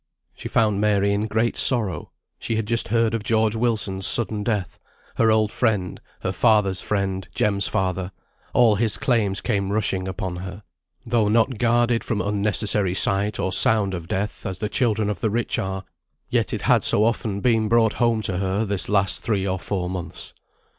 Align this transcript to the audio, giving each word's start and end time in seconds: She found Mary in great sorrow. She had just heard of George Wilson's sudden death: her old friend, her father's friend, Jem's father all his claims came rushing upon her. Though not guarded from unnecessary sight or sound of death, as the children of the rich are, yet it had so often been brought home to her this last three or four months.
She 0.33 0.49
found 0.49 0.81
Mary 0.81 1.13
in 1.13 1.27
great 1.27 1.55
sorrow. 1.55 2.09
She 2.39 2.55
had 2.55 2.65
just 2.65 2.87
heard 2.87 3.13
of 3.13 3.21
George 3.21 3.55
Wilson's 3.55 4.07
sudden 4.07 4.43
death: 4.43 4.79
her 5.17 5.29
old 5.29 5.51
friend, 5.51 6.01
her 6.21 6.31
father's 6.31 6.81
friend, 6.81 7.27
Jem's 7.35 7.67
father 7.67 8.11
all 8.51 8.77
his 8.77 8.97
claims 8.97 9.41
came 9.41 9.71
rushing 9.71 10.07
upon 10.07 10.37
her. 10.37 10.63
Though 11.05 11.27
not 11.27 11.59
guarded 11.59 12.03
from 12.03 12.19
unnecessary 12.19 12.95
sight 12.95 13.39
or 13.39 13.51
sound 13.51 13.93
of 13.93 14.07
death, 14.07 14.43
as 14.43 14.57
the 14.57 14.69
children 14.69 15.07
of 15.07 15.19
the 15.19 15.29
rich 15.29 15.59
are, 15.59 15.83
yet 16.29 16.51
it 16.51 16.63
had 16.63 16.83
so 16.83 17.03
often 17.05 17.39
been 17.39 17.67
brought 17.69 17.93
home 17.93 18.23
to 18.23 18.37
her 18.37 18.65
this 18.65 18.89
last 18.89 19.21
three 19.21 19.45
or 19.47 19.59
four 19.59 19.87
months. 19.87 20.33